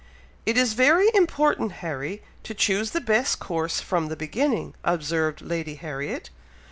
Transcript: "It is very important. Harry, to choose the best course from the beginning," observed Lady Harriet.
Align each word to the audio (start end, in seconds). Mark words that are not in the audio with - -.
"It 0.47 0.57
is 0.57 0.73
very 0.73 1.11
important. 1.13 1.73
Harry, 1.73 2.23
to 2.41 2.55
choose 2.55 2.89
the 2.89 2.99
best 3.01 3.37
course 3.39 3.79
from 3.81 4.07
the 4.07 4.15
beginning," 4.15 4.73
observed 4.83 5.41
Lady 5.43 5.75
Harriet. 5.75 6.31